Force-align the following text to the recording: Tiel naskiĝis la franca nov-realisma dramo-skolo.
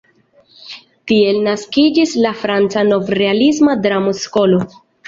Tiel 1.11 1.37
naskiĝis 1.49 2.17
la 2.27 2.33
franca 2.41 2.87
nov-realisma 2.91 3.79
dramo-skolo. 3.89 4.69